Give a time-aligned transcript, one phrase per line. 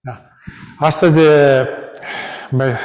[0.00, 0.28] Da.
[0.78, 1.18] Astăzi,
[2.50, 2.76] me,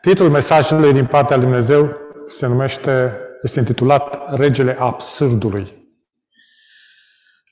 [0.00, 1.96] titlul mesajului din partea lui Dumnezeu
[2.26, 5.90] se numește, este intitulat Regele Absurdului.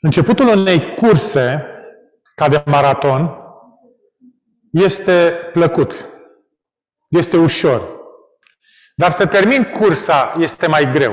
[0.00, 1.64] Începutul unei curse,
[2.34, 3.38] ca de maraton,
[4.70, 6.06] este plăcut,
[7.08, 7.82] este ușor.
[8.96, 11.12] Dar să termin cursa este mai greu.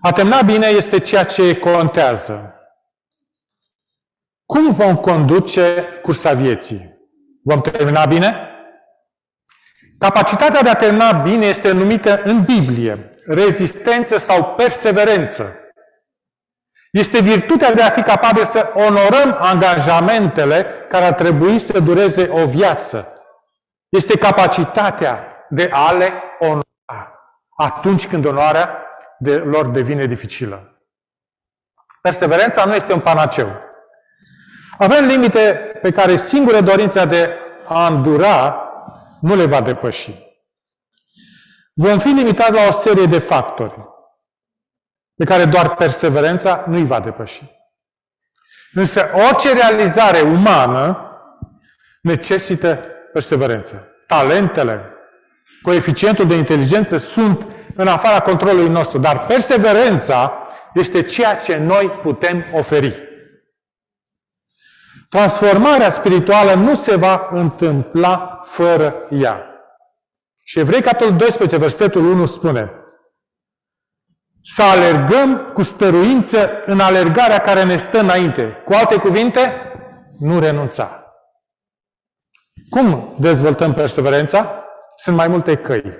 [0.00, 2.53] A termina bine este ceea ce contează.
[4.46, 6.98] Cum vom conduce cursa vieții?
[7.42, 8.48] Vom termina bine?
[9.98, 15.58] Capacitatea de a termina bine este numită în Biblie rezistență sau perseverență.
[16.92, 22.46] Este virtutea de a fi capabil să onorăm angajamentele care ar trebui să dureze o
[22.46, 23.22] viață.
[23.88, 26.64] Este capacitatea de a le onora
[27.56, 28.82] atunci când onoarea
[29.18, 30.78] de lor devine dificilă.
[32.00, 33.48] Perseverența nu este un panaceu.
[34.78, 38.64] Avem limite pe care singure dorința de a îndura
[39.20, 40.12] nu le va depăși.
[41.74, 43.74] Vom fi limitați la o serie de factori
[45.16, 47.42] pe care doar perseverența nu îi va depăși.
[48.72, 51.08] Însă orice realizare umană
[52.02, 52.78] necesită
[53.12, 53.88] perseverență.
[54.06, 54.92] Talentele,
[55.62, 60.32] coeficientul de inteligență sunt în afara controlului nostru, dar perseverența
[60.74, 63.13] este ceea ce noi putem oferi.
[65.14, 69.46] Transformarea spirituală nu se va întâmpla fără ea.
[70.44, 72.70] Și Evrei, capitolul 12, versetul 1 spune
[74.42, 78.62] să alergăm cu stăruință în alergarea care ne stă înainte.
[78.64, 79.72] Cu alte cuvinte,
[80.18, 81.14] nu renunța.
[82.70, 84.64] Cum dezvoltăm perseverența?
[84.94, 85.94] Sunt mai multe căi.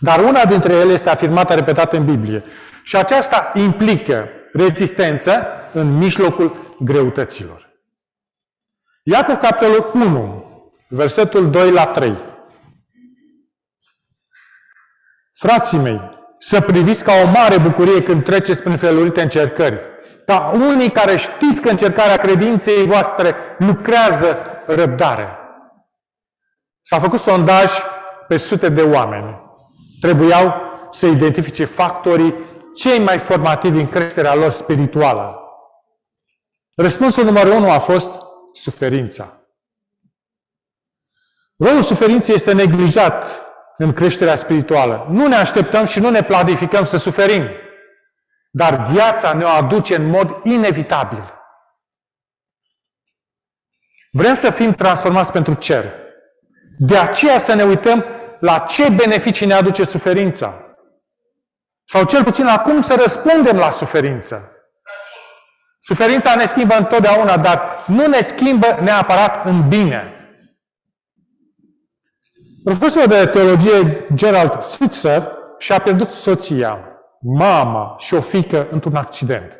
[0.00, 2.42] Dar una dintre ele este afirmată, repetată în Biblie.
[2.82, 7.65] Și aceasta implică rezistență în mijlocul greutăților.
[9.08, 10.44] Iacov, capitolul 1,
[10.88, 12.16] versetul 2 la 3.
[15.32, 16.00] Frații mei,
[16.38, 19.80] să priviți ca o mare bucurie când treceți prin felurite încercări.
[20.24, 24.36] Ca unii care știți că încercarea credinței voastre lucrează
[24.66, 25.38] răbdare.
[26.82, 27.70] S-a făcut sondaj
[28.28, 29.40] pe sute de oameni.
[30.00, 30.54] Trebuiau
[30.90, 32.34] să identifice factorii
[32.74, 35.40] cei mai formativi în creșterea lor spirituală.
[36.74, 38.24] Răspunsul numărul unu a fost
[38.56, 39.40] suferința.
[41.56, 43.44] Rolul suferinței este neglijat
[43.78, 45.06] în creșterea spirituală.
[45.10, 47.48] Nu ne așteptăm și nu ne planificăm să suferim.
[48.50, 51.34] Dar viața ne o aduce în mod inevitabil.
[54.10, 55.92] Vrem să fim transformați pentru cer.
[56.78, 58.04] De aceea să ne uităm
[58.40, 60.76] la ce beneficii ne aduce suferința.
[61.84, 64.55] Sau cel puțin la cum să răspundem la suferință.
[65.86, 70.30] Suferința ne schimbă întotdeauna, dar nu ne schimbă neapărat în bine.
[72.64, 76.78] Profesorul de teologie Gerald Switzer și-a pierdut soția,
[77.20, 79.56] mama și o fică într-un accident.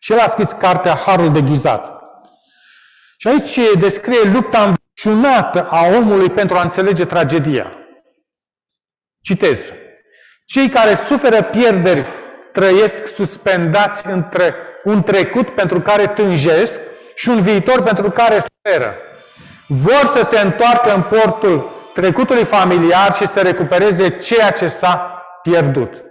[0.00, 2.02] Și el a scris cartea Harul de Ghizat.
[3.16, 7.72] Și aici descrie lupta înveciunată a omului pentru a înțelege tragedia.
[9.20, 9.72] Citez.
[10.46, 12.06] Cei care suferă pierderi
[12.52, 14.54] trăiesc suspendați între
[14.88, 16.80] un trecut pentru care tânjesc
[17.14, 18.96] și un viitor pentru care speră.
[19.66, 26.04] Vor să se întoarcă în portul trecutului familiar și să recupereze ceea ce s-a pierdut.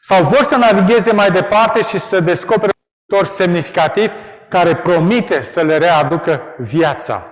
[0.00, 4.12] Sau vor să navigheze mai departe și să descopere un viitor semnificativ
[4.48, 7.30] care promite să le readucă viața.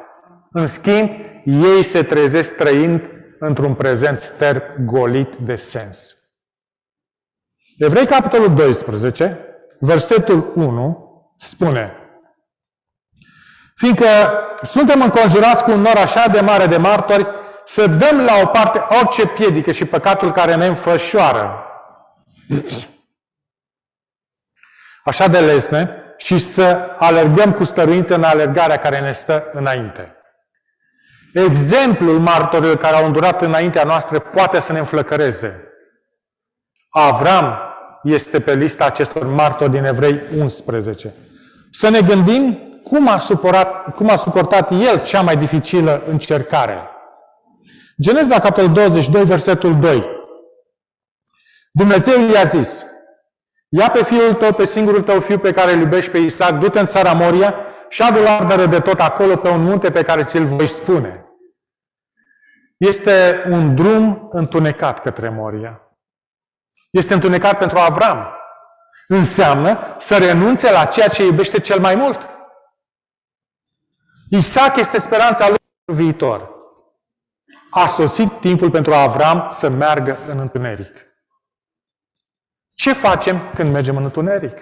[0.50, 1.10] În schimb,
[1.44, 3.02] ei se trezesc trăind
[3.38, 6.23] într-un prezent sterp golit de sens.
[7.78, 9.38] Evrei, capitolul 12,
[9.78, 11.98] versetul 1, spune
[13.74, 14.06] Fiindcă
[14.62, 17.26] suntem înconjurați cu un nor așa de mare de martori,
[17.64, 21.64] să dăm la o parte orice piedică și păcatul care ne înfășoară.
[25.04, 30.16] Așa de lesne și să alergăm cu stăruință în alergarea care ne stă înainte.
[31.34, 35.73] Exemplul martorilor care au îndurat înaintea noastră poate să ne înflăcăreze.
[36.96, 37.58] Avram
[38.02, 41.14] este pe lista acestor martori din Evrei 11.
[41.70, 46.88] Să ne gândim cum a, suportat, cum a suportat el cea mai dificilă încercare.
[48.00, 50.04] Geneza, capitolul 22, versetul 2.
[51.72, 52.86] Dumnezeu i-a zis,
[53.68, 56.80] ia pe fiul tău, pe singurul tău fiu pe care îl iubești pe Isaac, du-te
[56.80, 57.54] în țara Moria
[57.88, 61.24] și adu ardere de tot acolo pe un munte pe care ți-l voi spune.
[62.76, 65.83] Este un drum întunecat către Moria.
[66.94, 68.26] Este întunecat pentru Avram.
[69.08, 72.28] Înseamnă să renunțe la ceea ce iubește cel mai mult.
[74.30, 76.48] Isaac este speranța lui viitor.
[77.70, 80.94] A sosit timpul pentru Avram să meargă în întuneric.
[82.74, 84.58] Ce facem când mergem în întuneric?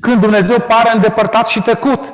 [0.00, 2.12] Când Dumnezeu pare îndepărtat și tăcut.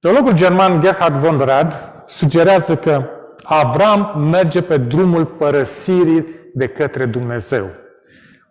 [0.00, 3.10] Teologul german Gerhard von Rad sugerează că
[3.42, 7.70] Avram merge pe drumul părăsirii de către Dumnezeu,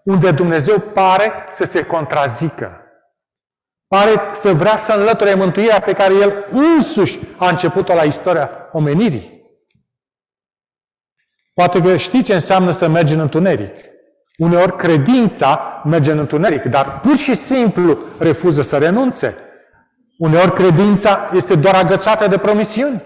[0.04, 2.80] unde Dumnezeu pare să se contrazică.
[3.88, 9.44] Pare să vrea să înlăture mântuirea pe care el însuși a început-o la istoria omenirii.
[11.54, 13.76] Poate că știți ce înseamnă să mergi în întuneric.
[14.38, 19.38] Uneori credința merge în întuneric, dar pur și simplu refuză să renunțe.
[20.18, 23.04] Uneori credința este doar agățată de promisiuni.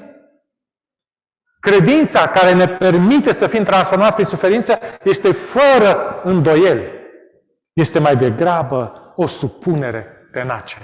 [1.59, 6.88] Credința care ne permite să fim transformați prin suferință este fără îndoieli.
[7.73, 10.77] Este mai degrabă o supunere tenace.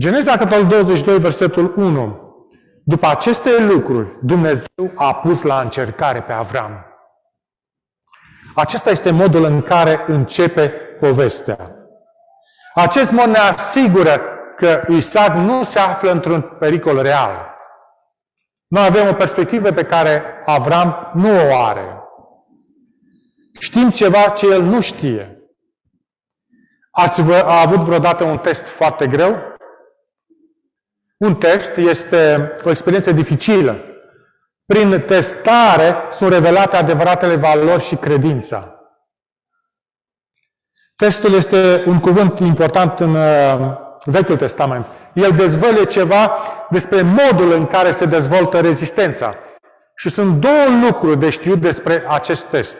[0.00, 2.34] Geneza capitolul 22, versetul 1.
[2.84, 6.86] După aceste lucruri, Dumnezeu a pus la încercare pe Avram.
[8.54, 10.68] Acesta este modul în care începe
[11.00, 11.76] povestea.
[12.74, 14.20] Acest mod ne asigură
[14.56, 17.53] că Isaac nu se află într-un pericol real.
[18.74, 22.02] Noi avem o perspectivă pe care Avram nu o are.
[23.58, 25.38] Știm ceva ce el nu știe.
[26.90, 29.38] Ați vă, a avut vreodată un test foarte greu?
[31.16, 33.78] Un test este o experiență dificilă.
[34.64, 38.80] Prin testare sunt revelate adevăratele valori și credința.
[40.96, 44.86] Testul este un cuvânt important în uh, Vechiul Testament.
[45.14, 46.38] El dezvăluie ceva
[46.70, 49.34] despre modul în care se dezvoltă rezistența.
[49.96, 52.78] Și sunt două lucruri de știut despre acest test.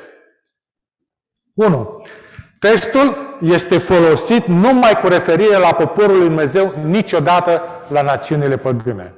[1.54, 2.06] 1.
[2.58, 9.14] Testul este folosit numai cu referire la poporul lui Dumnezeu, niciodată la națiunile păgâne.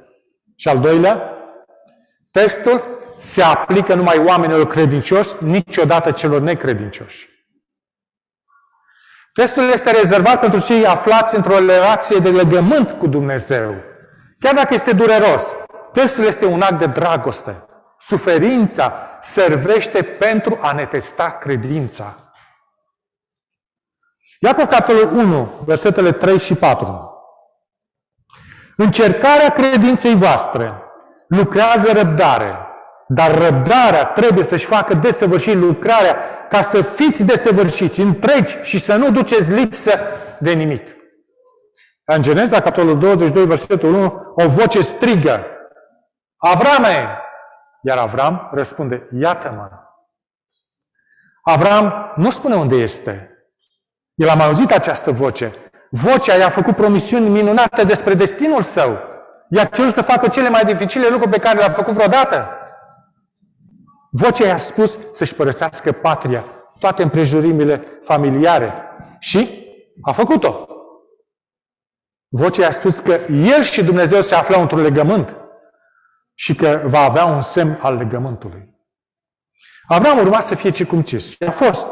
[0.55, 1.31] Și al doilea,
[2.31, 2.85] testul
[3.17, 7.36] se aplică numai oamenilor credincioși, niciodată celor necredincioși.
[9.37, 13.75] Testul este rezervat pentru cei aflați într-o relație de legământ cu Dumnezeu.
[14.39, 15.55] Chiar dacă este dureros,
[15.91, 17.65] testul este un act de dragoste.
[17.97, 22.15] Suferința servește pentru a ne testa credința.
[24.39, 27.11] Iacov, capitolul 1, versetele 3 și 4.
[28.77, 30.73] Încercarea credinței voastre
[31.27, 32.57] lucrează răbdare,
[33.07, 36.15] dar răbdarea trebuie să-și facă desăvârșit lucrarea
[36.49, 39.99] ca să fiți desăvârșiți, întregi și să nu duceți lipsă
[40.39, 40.87] de nimic.
[42.03, 45.45] În Geneza, capitolul 22, versetul 1, o voce strigă,
[46.37, 47.21] Avrame!
[47.81, 49.69] Iar Avram răspunde, iată-mă.
[51.41, 53.31] Avram nu spune unde este.
[54.15, 55.53] El a mai auzit această voce.
[55.89, 58.99] Vocea i-a făcut promisiuni minunate despre destinul său.
[59.49, 62.56] I-a cerut să facă cele mai dificile lucruri pe care le-a făcut vreodată.
[64.09, 66.43] Vocea i-a spus să-și părăsească patria,
[66.79, 68.73] toate împrejurimile familiare.
[69.19, 69.65] Și
[70.01, 70.67] a făcut-o.
[72.27, 75.35] Vocea i-a spus că el și Dumnezeu se aflau într-un legământ
[76.33, 78.75] și că va avea un semn al legământului.
[79.87, 81.87] Avram urma să fie circumcis și a fost.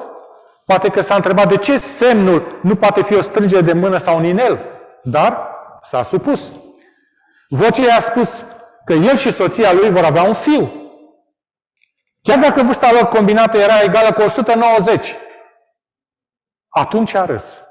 [0.66, 4.18] Poate că s-a întrebat de ce semnul nu poate fi o strângere de mână sau
[4.18, 4.60] un inel,
[5.04, 5.48] dar
[5.82, 6.54] s-a supus.
[7.50, 8.46] Vocea i-a spus
[8.86, 10.85] că el și soția lui vor avea un fiu.
[12.26, 15.16] Chiar dacă vârsta lor combinată era egală cu 190,
[16.70, 17.62] atunci a râs.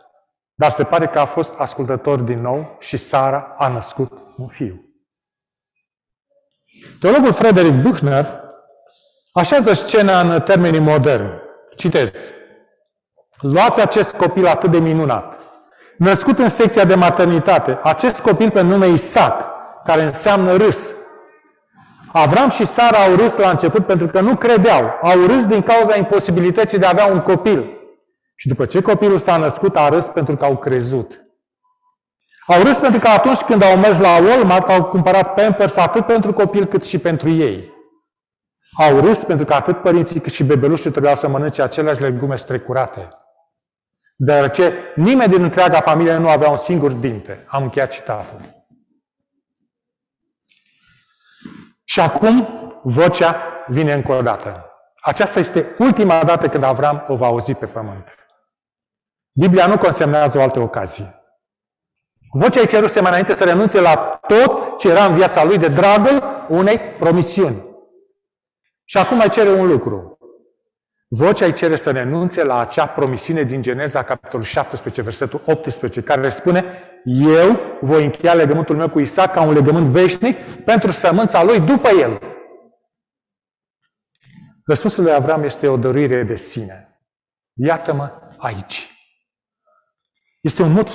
[0.54, 4.84] Dar se pare că a fost ascultător din nou și Sara a născut un fiu.
[7.00, 8.40] Teologul Frederick Buchner
[9.32, 11.32] așează scena în termenii moderni.
[11.76, 12.30] Citez.
[13.40, 15.36] Luați acest copil atât de minunat,
[15.98, 19.44] născut în secția de maternitate, acest copil pe nume Isaac,
[19.84, 20.94] care înseamnă râs,
[22.16, 24.98] Avram și Sara au râs la început pentru că nu credeau.
[25.02, 27.78] Au râs din cauza imposibilității de a avea un copil.
[28.34, 31.24] Și după ce copilul s-a născut, a râs pentru că au crezut.
[32.46, 36.32] Au râs pentru că atunci când au mers la Walmart, au cumpărat Pampers atât pentru
[36.32, 37.72] copil cât și pentru ei.
[38.72, 43.08] Au râs pentru că atât părinții cât și bebelușii trebuiau să mănânce aceleași legume strecurate.
[44.16, 47.44] Deoarece nimeni din întreaga familie nu avea un singur dinte.
[47.46, 48.53] Am încheiat citatul.
[51.84, 52.48] Și acum
[52.82, 53.36] vocea
[53.66, 54.68] vine încă o dată.
[55.00, 58.14] Aceasta este ultima dată când Avram o va auzi pe pământ.
[59.32, 61.14] Biblia nu consemnează o altă ocazie.
[62.32, 65.68] Vocea îi ceruse mai înainte să renunțe la tot ce era în viața lui de
[65.68, 67.64] dragul unei promisiuni.
[68.84, 70.18] Și acum mai cere un lucru.
[71.08, 76.28] Vocea îi cere să renunțe la acea promisiune din Geneza, capitolul 17, versetul 18, care
[76.28, 76.64] spune
[77.04, 81.88] eu voi încheia legământul meu cu Isaac ca un legământ veșnic pentru sămânța lui după
[81.88, 82.20] el.
[84.66, 87.00] Răspunsul lui Avram este o dărire de sine.
[87.52, 88.90] Iată-mă aici.
[90.40, 90.88] Este un mod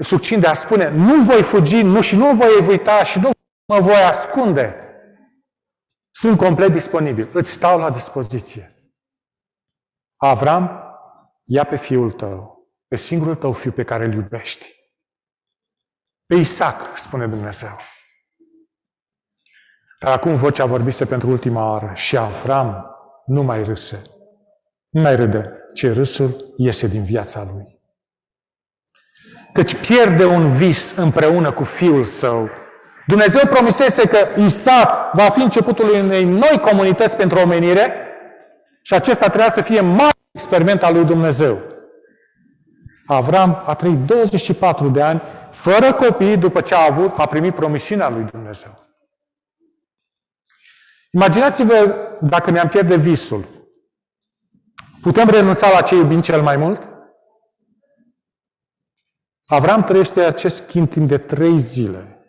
[0.00, 3.30] succint de a spune, nu voi fugi, nu și nu voi evita și nu
[3.72, 4.76] mă voi ascunde.
[6.10, 7.28] Sunt complet disponibil.
[7.32, 8.92] Îți stau la dispoziție.
[10.16, 10.82] Avram,
[11.44, 14.80] ia pe fiul tău, pe singurul tău fiu pe care îl iubești.
[16.32, 17.76] Pe Isaac, spune Dumnezeu.
[20.00, 22.86] Dar acum vocea vorbise pentru ultima oară și Avram
[23.26, 24.02] nu mai râse.
[24.90, 27.80] Nu mai râde, ce râsul iese din viața lui.
[29.52, 32.50] Căci pierde un vis împreună cu fiul său.
[33.06, 37.94] Dumnezeu promisese că Isaac va fi începutul unei noi comunități pentru omenire
[38.82, 41.58] și acesta trebuia să fie mare experiment al lui Dumnezeu.
[43.06, 48.10] Avram a trăit 24 de ani fără copii după ce a avut, a primit promisiunea
[48.10, 48.78] lui Dumnezeu.
[51.10, 53.44] Imaginați-vă dacă ne-am pierde visul.
[55.00, 56.88] Putem renunța la ce iubim cel mai mult?
[59.46, 62.26] Avram trăiește acest schimb timp de trei zile.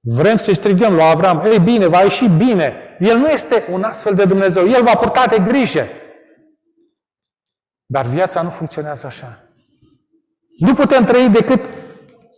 [0.00, 2.96] Vrem să-i strigăm lui Avram, ei bine, va ieși bine.
[2.98, 4.68] El nu este un astfel de Dumnezeu.
[4.68, 5.86] El va purta de grijă.
[7.86, 9.42] Dar viața nu funcționează așa.
[10.58, 11.60] Nu putem trăi decât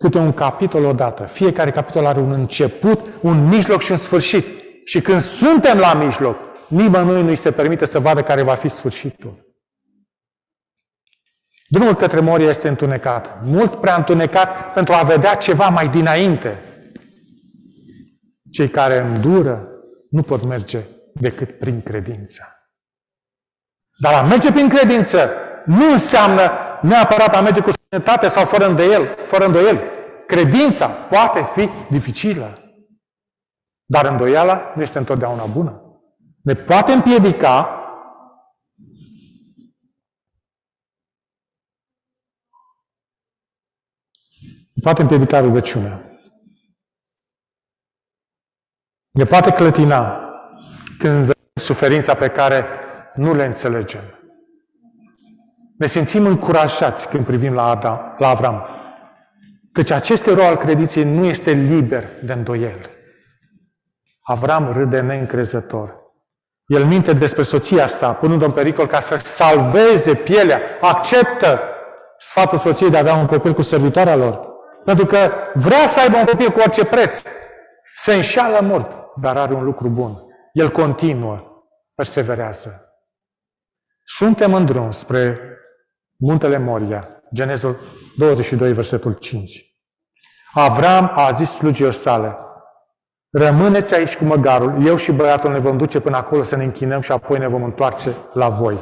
[0.01, 1.25] câte un capitol odată.
[1.25, 4.47] Fiecare capitol are un început, un mijloc și un sfârșit.
[4.85, 6.37] Și când suntem la mijloc,
[6.69, 9.49] nimănui nu-i se permite să vadă care va fi sfârșitul.
[11.69, 16.59] Drumul către Moria este întunecat, mult prea întunecat pentru a vedea ceva mai dinainte.
[18.51, 19.69] Cei care îndură
[20.11, 20.79] nu pot merge
[21.15, 22.43] decât prin credință.
[23.99, 25.31] Dar a merge prin credință
[25.67, 26.51] nu înseamnă
[26.83, 29.19] neapărat a merge cu sănătate sau fără îndoiel.
[29.23, 29.81] Fără îndoiel.
[30.27, 32.59] Credința poate fi dificilă.
[33.85, 35.83] Dar îndoiala nu este întotdeauna bună.
[36.43, 37.75] Ne poate împiedica
[44.73, 46.05] ne poate împiedica rugăciunea.
[49.11, 50.21] Ne poate clătina
[50.99, 52.65] când vedem suferința pe care
[53.15, 54.20] nu le înțelegem.
[55.81, 58.67] Ne simțim încurajați când privim la, Adam, la Avram.
[59.73, 62.91] Căci acest erou al credinței nu este liber de îndoiel.
[64.23, 65.97] Avram râde neîncrezător.
[66.67, 70.61] El minte despre soția sa, punând-o în pericol ca să salveze pielea.
[70.81, 71.61] Acceptă
[72.19, 74.49] sfatul soției de a avea un copil cu servitoarea lor.
[74.85, 77.23] Pentru că vrea să aibă un copil cu orice preț.
[77.95, 80.23] Se înșală mult, dar are un lucru bun.
[80.53, 82.85] El continuă, perseverează.
[84.05, 85.41] Suntem în drum spre
[86.21, 87.81] muntele Moria, Genezul
[88.17, 89.65] 22, versetul 5.
[90.53, 92.37] Avram a zis slugilor sale,
[93.33, 97.01] Rămâneți aici cu măgarul, eu și băiatul ne vom duce până acolo să ne închinăm
[97.01, 98.79] și apoi ne vom întoarce la voi.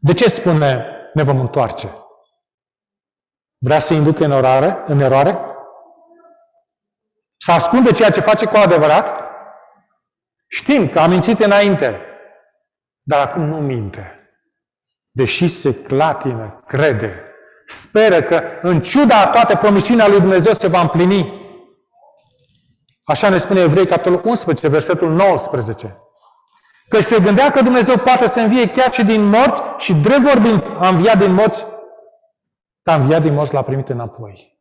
[0.00, 1.88] De ce spune ne vom întoarce?
[3.58, 5.38] Vrea să inducă în, orare, în eroare?
[7.36, 9.20] Să ascunde ceea ce face cu adevărat?
[10.46, 12.00] Știm că a mințit înainte,
[13.02, 14.15] dar acum nu minte.
[15.16, 17.22] Deși se clatină, crede,
[17.66, 21.44] speră că în ciuda toate promisiunea lui Dumnezeu se va împlini.
[23.04, 25.96] Așa ne spune Evrei, capitolul 11, versetul 19.
[26.88, 30.62] Că se gândea că Dumnezeu poate să învie chiar și din morți și drept vorbind
[30.78, 31.66] a înviat din morți,
[32.82, 34.60] că a înviat din morți l-a primit înapoi.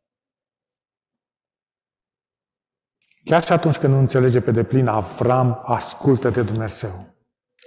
[3.24, 7.15] Chiar și atunci când nu înțelege pe deplin, Avram ascultă de Dumnezeu.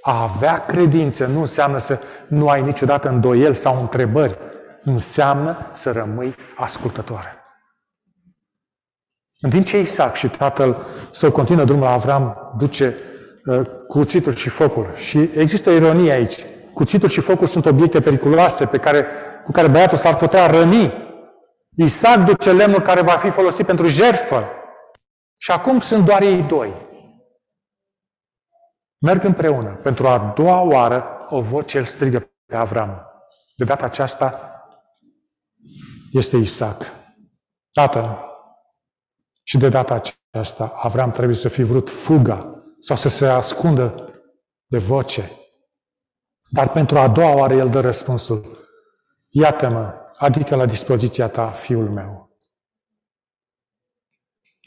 [0.01, 4.39] A avea credință nu înseamnă să nu ai niciodată îndoieli sau întrebări.
[4.83, 7.39] Înseamnă să rămâi ascultătoare.
[9.41, 10.77] În timp ce Isaac și tatăl
[11.11, 12.97] său continuă drumul la Avram, duce
[13.45, 14.87] uh, cuțitul și focul.
[14.95, 16.45] Și există o ironie aici.
[16.75, 19.07] Cuțitul și focul sunt obiecte periculoase pe care,
[19.45, 20.93] cu care băiatul s-ar putea răni.
[21.77, 24.49] Isaac duce lemnul care va fi folosit pentru jertfă.
[25.37, 26.73] Și acum sunt doar ei doi.
[28.99, 29.71] Merg împreună.
[29.83, 33.03] Pentru a doua oară o voce îl strigă pe Avram.
[33.57, 34.53] De data aceasta
[36.13, 36.83] este Isaac.
[37.73, 38.23] Tată,
[39.43, 44.13] și de data aceasta, Avram trebuie să fi vrut fuga sau să se ascundă
[44.67, 45.31] de voce.
[46.51, 48.67] Dar pentru a doua oară el dă răspunsul.
[49.29, 52.28] Iată-mă, adică la dispoziția ta, fiul meu.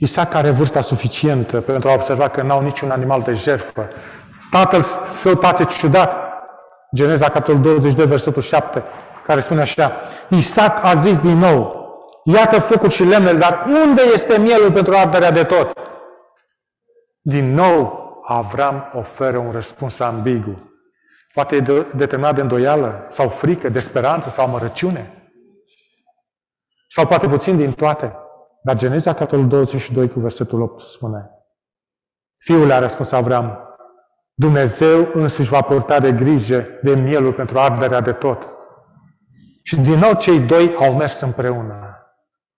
[0.02, 3.90] Isaac are vârsta suficientă pentru a observa că n-au niciun animal de jertfă.
[4.52, 6.18] Tatăl său tațe ciudat.
[6.96, 8.84] Geneza, capitolul 22, versetul 7,
[9.26, 9.92] care spune așa.
[10.30, 11.80] Isaac a zis din nou,
[12.24, 15.74] Iată focul și lemnele, dar unde este mielul pentru arderea de tot?
[17.22, 20.72] Din nou, Avram oferă un răspuns ambigu.
[21.34, 25.30] Poate e determinat de îndoială, sau frică, de speranță, sau mărăciune.
[26.88, 28.16] Sau poate puțin din toate.
[28.64, 31.30] Dar Geneza, capitolul 22, cu versetul 8, spune
[32.38, 33.72] Fiul a răspuns Avram,
[34.34, 38.50] Dumnezeu însuși va purta de grijă de mielul pentru arderea de tot.
[39.64, 41.96] Și din nou cei doi au mers împreună.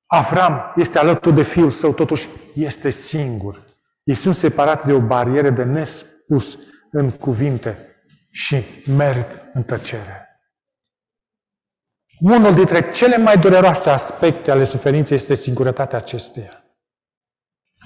[0.06, 3.62] Avram este alături de fiul său, totuși este singur.
[4.04, 6.60] Ei sunt separați de o barieră de nespus
[6.92, 7.78] în cuvinte
[8.32, 8.64] și
[8.98, 10.23] merg în tăcere.
[12.24, 16.64] Unul dintre cele mai dureroase aspecte ale suferinței este singurătatea acesteia.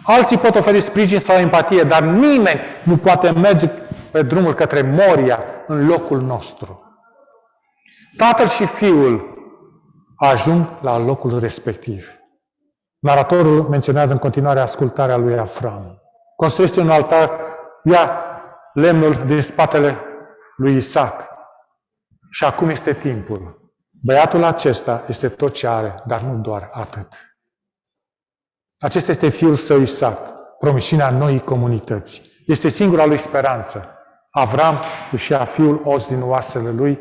[0.04, 3.70] Alții pot oferi sprijin sau empatie, dar nimeni nu poate merge
[4.12, 6.82] pe drumul către Moria în locul nostru.
[8.18, 9.38] Tatăl și fiul
[10.16, 12.20] ajung la locul respectiv.
[13.00, 16.02] Naratorul menționează în continuare ascultarea lui Afram.
[16.36, 17.32] Construiește un altar,
[17.84, 18.12] ia
[18.74, 19.98] lemnul din spatele
[20.58, 21.28] lui Isaac.
[22.30, 23.67] Și acum este timpul.
[24.04, 27.08] Băiatul acesta este tot ce are, dar nu doar atât.
[28.80, 30.20] Acesta este fiul său Isaac,
[30.60, 32.32] promisiunea noii comunități.
[32.48, 33.92] Este singura lui speranță.
[34.32, 34.76] Avram
[35.12, 37.00] își ia fiul os din oasele lui,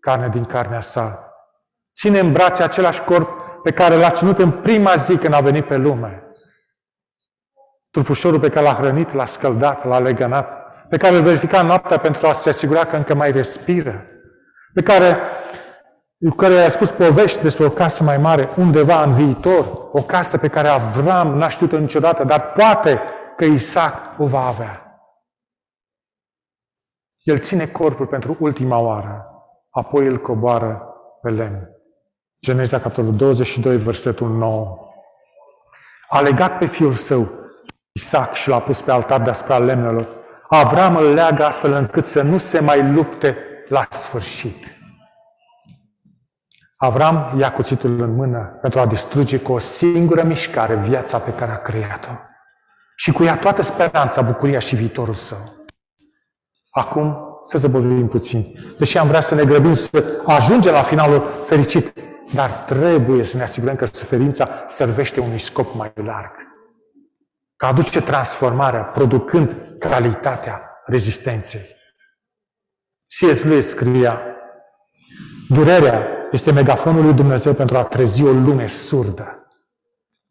[0.00, 1.32] carne din carnea sa.
[1.94, 3.28] Ține în brațe același corp
[3.62, 6.22] pe care l-a ținut în prima zi când a venit pe lume.
[7.90, 12.26] Trupușorul pe care l-a hrănit, l-a scăldat, l-a legănat, pe care îl verifica noaptea pentru
[12.26, 14.04] a se asigura că încă mai respiră,
[14.74, 15.18] pe care,
[16.28, 20.38] cu care i-a spus povești despre o casă mai mare undeva în viitor, o casă
[20.38, 23.00] pe care Avram n-a știut-o niciodată, dar poate
[23.36, 24.84] că Isaac o va avea.
[27.22, 29.26] El ține corpul pentru ultima oară,
[29.70, 31.68] apoi îl coboară pe lemn.
[32.40, 34.78] Geneza, capitolul 22, versetul 9.
[36.08, 37.28] A legat pe fiul său,
[37.92, 40.08] Isaac, și l-a pus pe altar deasupra lemnelor.
[40.48, 43.36] Avram îl leagă astfel încât să nu se mai lupte
[43.68, 44.79] la sfârșit.
[46.82, 51.52] Avram ia cuțitul în mână pentru a distruge cu o singură mișcare viața pe care
[51.52, 52.10] a creat-o.
[52.96, 55.66] Și cu ea toată speranța, bucuria și viitorul său.
[56.70, 58.54] Acum să zăbovim puțin.
[58.78, 61.92] Deși am vrea să ne grăbim să ajungem la finalul fericit,
[62.34, 66.32] dar trebuie să ne asigurăm că suferința servește unui scop mai larg.
[67.56, 71.66] Că aduce transformarea, producând calitatea rezistenței.
[73.06, 73.42] C.S.
[73.42, 74.20] Lewis scria,
[75.48, 79.46] durerea este megafonul lui Dumnezeu pentru a trezi o lume surdă.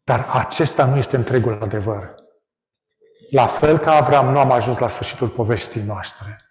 [0.04, 2.14] Dar acesta nu este întregul adevăr.
[3.30, 6.44] La fel ca Avram, nu am ajuns la sfârșitul poveștii noastre.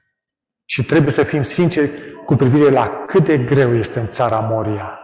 [0.65, 1.91] Și trebuie să fim sinceri
[2.25, 4.99] cu privire la cât de greu este în țara Moria.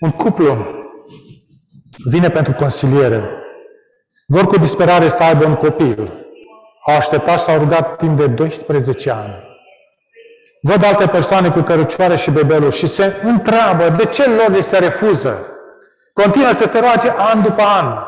[0.00, 0.66] Un cuplu
[2.04, 3.28] vine pentru consiliere.
[4.26, 6.12] Vor cu disperare să aibă un copil.
[6.86, 9.53] Au așteptat și s-au rugat timp de 12 ani.
[10.66, 14.78] Văd alte persoane cu cărucioare și bebeluri și se întreabă de ce lor li se
[14.78, 15.46] refuză.
[16.12, 17.98] Continuă să se roage an după an.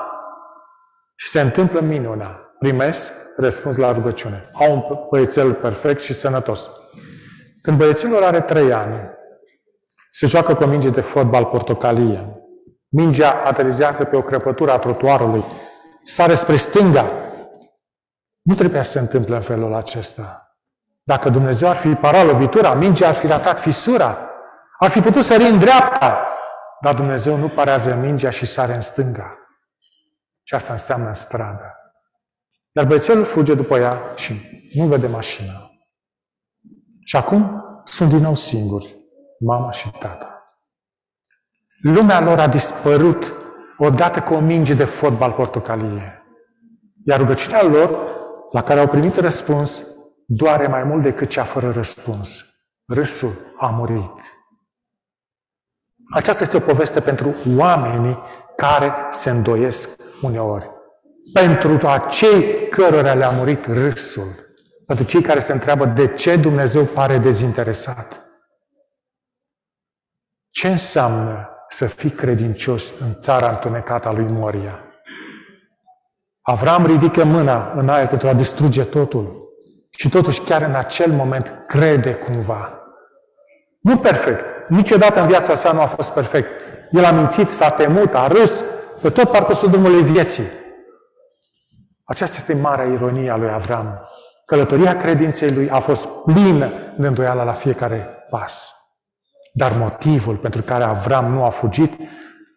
[1.16, 2.54] Și se întâmplă minunea.
[2.58, 4.50] Primesc răspuns la rugăciune.
[4.52, 6.70] Au un băiețel perfect și sănătos.
[7.62, 9.10] Când băiețelul are trei ani,
[10.10, 12.40] se joacă cu o minge de fotbal portocalie.
[12.88, 15.44] Mingea aterizează pe o crăpătură a trotuarului,
[16.02, 17.10] sare spre stânga.
[18.42, 20.45] Nu trebuia să se întâmple în felul acesta.
[21.08, 24.30] Dacă Dumnezeu ar fi parat lovitura, mingea ar fi ratat fisura,
[24.78, 26.26] ar fi putut sări în dreapta,
[26.80, 29.38] dar Dumnezeu nu parează mingea și sare în stânga.
[30.42, 31.76] Și asta înseamnă în stradă.
[32.72, 34.40] Iar băiețelul fuge după ea și
[34.74, 35.70] nu vede mașina.
[37.04, 38.96] Și acum sunt din nou singuri,
[39.40, 40.58] mama și tata.
[41.82, 43.32] Lumea lor a dispărut
[43.76, 46.22] odată cu o minge de fotbal portocalie.
[47.04, 47.98] Iar rugăciunea lor,
[48.52, 49.95] la care au primit răspuns,
[50.26, 52.44] doare mai mult decât cea fără răspuns.
[52.86, 54.20] Râsul a murit.
[56.14, 58.18] Aceasta este o poveste pentru oamenii
[58.56, 60.74] care se îndoiesc uneori
[61.32, 64.28] pentru acei cărora le-a murit râsul,
[64.86, 68.20] pentru cei care se întreabă de ce Dumnezeu pare dezinteresat.
[70.50, 74.80] Ce înseamnă să fii credincios în țara întunecată a lui Moria?
[76.42, 79.45] Avram ridică mâna în aer pentru a distruge totul
[79.96, 82.80] și totuși chiar în acel moment crede cumva.
[83.80, 84.68] Nu perfect.
[84.68, 86.50] Niciodată în viața sa nu a fost perfect.
[86.90, 88.64] El a mințit, s-a temut, a râs
[89.00, 90.46] pe tot parcursul drumului vieții.
[92.04, 94.00] Aceasta este marea ironie a lui Avram.
[94.46, 98.74] Călătoria credinței lui a fost plină de îndoială la fiecare pas.
[99.52, 101.92] Dar motivul pentru care Avram nu a fugit,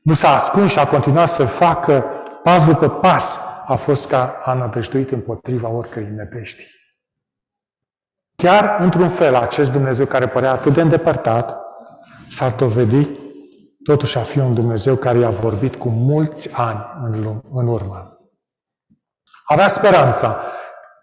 [0.03, 2.05] nu s-a ascuns și a continuat să facă
[2.43, 6.78] pas după pas, a fost ca a nădăjduit împotriva oricărei nepești.
[8.39, 11.57] Chiar într-un fel, acest Dumnezeu care părea atât de îndepărtat,
[12.29, 13.09] s-ar dovedi
[13.83, 18.17] totuși a fi un Dumnezeu care i-a vorbit cu mulți ani în, în urmă.
[19.43, 20.43] Avea speranța.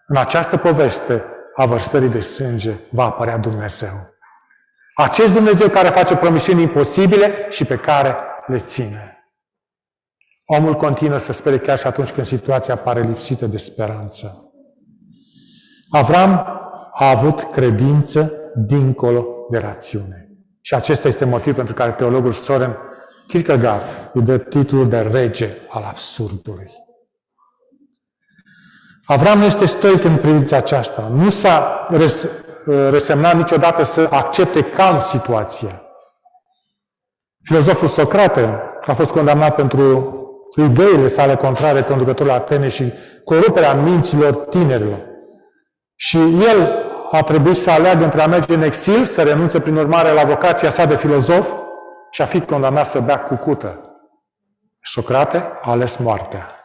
[0.07, 1.23] În această poveste
[1.55, 4.09] a vărsării de sânge va apărea Dumnezeu.
[4.95, 8.15] Acest Dumnezeu care face promisiuni imposibile și pe care
[8.47, 9.31] le ține.
[10.45, 14.51] Omul continuă să spere chiar și atunci când situația pare lipsită de speranță.
[15.89, 16.56] Avram
[16.99, 20.29] a avut credință dincolo de rațiune.
[20.61, 22.77] Și acesta este motivul pentru care teologul Soren
[23.27, 26.71] Kierkegaard îi dă titlul de rege al absurdului.
[29.05, 31.11] Avram nu este stoic în privința aceasta.
[31.13, 32.27] Nu s-a res-
[32.89, 35.81] resemnat niciodată să accepte calm situația.
[37.43, 40.11] Filozoful Socrate a fost condamnat pentru
[40.55, 45.05] ideile sale contrare conducătorul Atene și coruperea minților tinerilor.
[45.95, 50.11] Și el a trebuit să aleagă între a merge în exil, să renunțe prin urmare
[50.11, 51.53] la vocația sa de filozof
[52.11, 53.81] și a fi condamnat să bea cucută.
[54.81, 56.61] Socrate a ales moartea.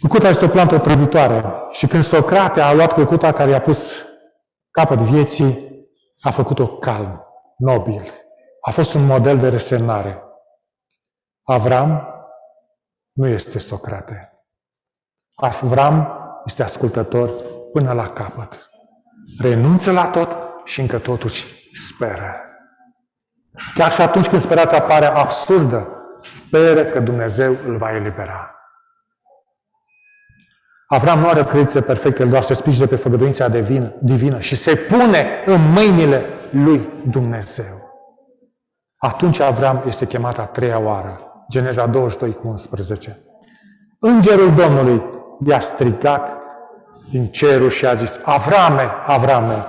[0.00, 4.04] Cucuta este o plantă otrăvitoare și când Socrate a luat cucuta care i-a pus
[4.70, 5.70] capăt vieții,
[6.20, 7.24] a făcut-o calm,
[7.56, 8.02] nobil.
[8.60, 10.22] A fost un model de resemnare.
[11.42, 12.06] Avram
[13.12, 14.32] nu este Socrate.
[15.34, 17.30] Avram este ascultător
[17.72, 18.70] până la capăt.
[19.38, 22.34] Renunță la tot și încă totuși speră.
[23.74, 25.88] Chiar și atunci când sperația pare absurdă,
[26.20, 28.54] speră că Dumnezeu îl va elibera.
[30.86, 34.76] Avram nu are credință perfectă, el doar se sprijină pe făgăduința divină, divină și se
[34.76, 37.90] pune în mâinile lui Dumnezeu.
[38.96, 41.20] Atunci Avram este chemat a treia oară.
[41.50, 43.22] Geneza 22 cu 11.
[43.98, 45.02] Îngerul Domnului
[45.46, 46.41] i-a strigat
[47.10, 49.66] din cerul și a zis, Avrame, Avrame.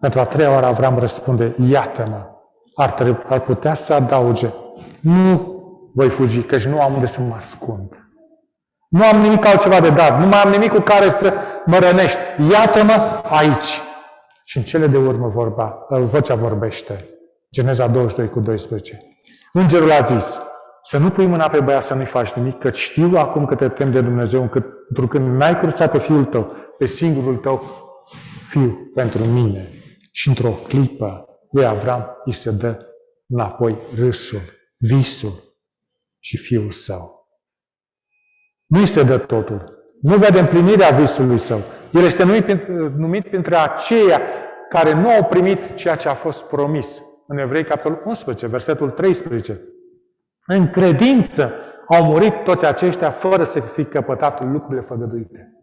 [0.00, 2.26] Pentru a treia oară Avram răspunde, iată-mă.
[2.74, 4.48] Ar, trebui, ar putea să adauge,
[5.00, 5.56] nu
[5.94, 8.08] voi fugi, căci nu am unde să mă ascund.
[8.88, 10.20] Nu am nimic altceva de dat.
[10.20, 11.32] Nu mai am nimic cu care să
[11.64, 12.18] mă rănești.
[12.50, 13.80] Iată-mă aici.
[14.44, 17.08] Și în cele de urmă vorba, vocea vorbește.
[17.52, 19.02] Geneza 22 cu 12.
[19.52, 20.38] Îngerul a zis,
[20.82, 23.68] să nu pui mâna pe băiat să nu-i faci nimic, că știu acum că te
[23.68, 24.64] temi de Dumnezeu, încât
[25.08, 27.62] când n-ai cruțat pe fiul tău, pe singurul tău
[28.44, 29.70] fiu pentru mine.
[30.12, 32.86] Și într-o clipă lui Avram îi se dă
[33.26, 34.40] înapoi râsul,
[34.76, 35.32] visul
[36.18, 37.26] și fiul său.
[38.66, 39.76] Nu îi se dă totul.
[40.02, 41.60] Nu vede împlinirea visului său.
[41.92, 44.20] El este numit, numit printre aceia
[44.68, 47.02] care nu au primit ceea ce a fost promis.
[47.26, 49.60] În Evrei, capitolul 11, versetul 13.
[50.46, 51.52] În credință
[51.88, 55.57] au murit toți aceștia fără să fi căpătat lucrurile făgăduite.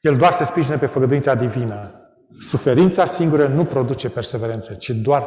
[0.00, 1.94] El doar se sprijină pe făgăduința divină.
[2.38, 5.24] Suferința singură nu produce perseverență, ci doar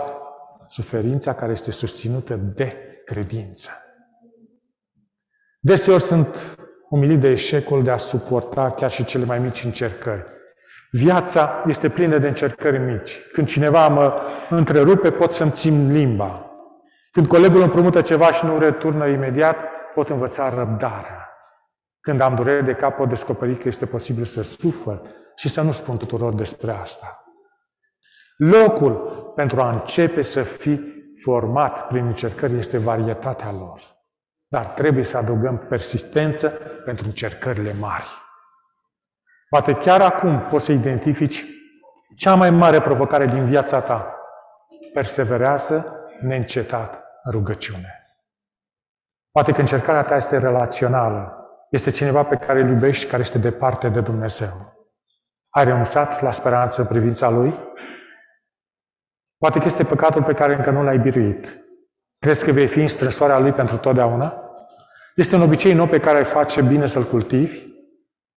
[0.67, 3.71] suferința care este susținută de credință.
[5.59, 6.57] Deseori sunt
[6.89, 10.25] umilit de eșecul de a suporta chiar și cele mai mici încercări.
[10.91, 13.19] Viața este plină de încercări mici.
[13.31, 14.13] Când cineva mă
[14.49, 16.51] întrerupe, pot să-mi țin limba.
[17.11, 19.57] Când colegul împrumută ceva și nu returnă imediat,
[19.93, 21.22] pot învăța răbdarea.
[22.03, 25.01] Când am durere de cap, pot descoperi că este posibil să sufăr
[25.35, 27.23] și să nu spun tuturor despre asta.
[28.37, 28.95] Locul
[29.35, 30.81] pentru a începe să fi
[31.23, 33.79] format prin încercări este varietatea lor.
[34.47, 36.49] Dar trebuie să adăugăm persistență
[36.85, 38.07] pentru încercările mari.
[39.49, 41.45] Poate chiar acum poți să identifici
[42.15, 44.15] cea mai mare provocare din viața ta.
[44.93, 48.17] Perseverează neîncetat în rugăciune.
[49.31, 51.37] Poate că încercarea ta este relațională.
[51.73, 54.73] Este cineva pe care îl iubești, care este departe de Dumnezeu.
[55.49, 57.53] Ai renunțat la speranță în privința Lui?
[59.37, 61.63] Poate că este păcatul pe care încă nu l-ai biruit.
[62.19, 64.41] Crezi că vei fi în strânsoarea Lui pentru totdeauna?
[65.15, 67.65] Este un obicei nou pe care îi face bine să-l cultivi?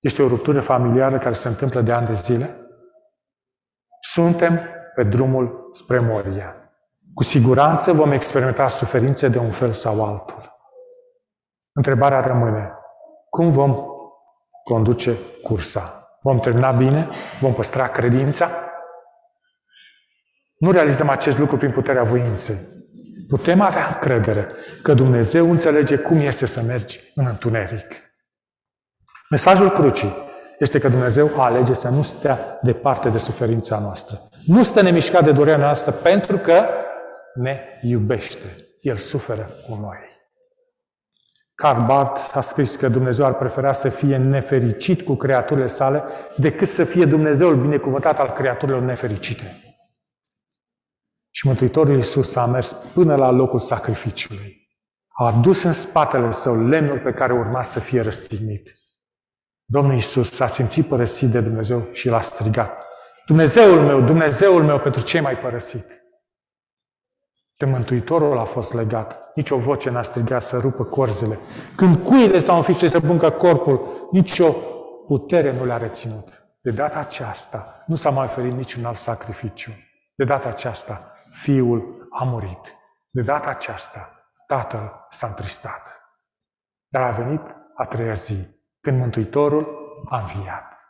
[0.00, 2.56] Este o ruptură familiară care se întâmplă de ani de zile?
[4.00, 4.60] Suntem
[4.94, 6.56] pe drumul spre Moria.
[7.14, 10.54] Cu siguranță vom experimenta suferințe de un fel sau altul.
[11.72, 12.75] Întrebarea rămâne,
[13.36, 13.76] cum vom
[14.64, 16.08] conduce cursa?
[16.22, 17.08] Vom termina bine?
[17.40, 18.50] Vom păstra credința?
[20.58, 22.56] Nu realizăm acest lucru prin puterea voinței.
[23.28, 24.48] Putem avea încredere
[24.82, 27.86] că Dumnezeu înțelege cum este să mergi în întuneric.
[29.30, 30.14] Mesajul crucii
[30.58, 34.28] este că Dumnezeu alege să nu stea departe de suferința noastră.
[34.46, 36.68] Nu stă nemișcat de durerea noastră pentru că
[37.34, 38.68] ne iubește.
[38.80, 40.05] El suferă cu noi.
[41.56, 46.04] Karl Barth a scris că Dumnezeu ar prefera să fie nefericit cu creaturile sale
[46.36, 49.60] decât să fie Dumnezeul binecuvântat al creaturilor nefericite.
[51.30, 54.68] Și Mântuitorul Iisus a mers până la locul sacrificiului.
[55.08, 58.74] A adus în spatele său lemnul pe care urma să fie răstignit.
[59.64, 62.82] Domnul Iisus s-a simțit părăsit de Dumnezeu și l-a strigat.
[63.26, 66.05] Dumnezeul meu, Dumnezeul meu, pentru ce m-ai părăsit?
[67.56, 71.38] Când Mântuitorul a fost legat, nici o voce n-a strigat să rupă corzile.
[71.76, 74.52] Când cuile s-au înfipt și să buncă corpul, nici o
[75.06, 76.46] putere nu le-a reținut.
[76.60, 79.70] De data aceasta nu s-a mai oferit niciun alt sacrificiu.
[80.14, 82.76] De data aceasta, Fiul a murit.
[83.10, 84.10] De data aceasta,
[84.46, 86.02] Tatăl s-a întristat.
[86.88, 87.40] Dar a venit
[87.74, 88.36] a treia zi,
[88.80, 89.66] când Mântuitorul
[90.08, 90.88] a înviat.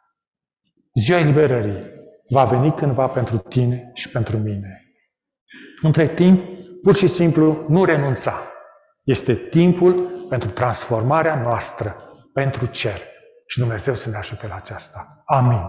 [0.95, 1.85] Ziua eliberării
[2.29, 4.81] va veni cândva pentru tine și pentru mine.
[5.83, 6.56] Între timp,
[6.87, 8.33] pur și simplu, nu renunța.
[9.05, 9.93] Este timpul
[10.29, 11.97] pentru transformarea noastră,
[12.33, 13.01] pentru cer.
[13.47, 15.23] Și Dumnezeu să ne ajute la aceasta.
[15.25, 15.63] Amin.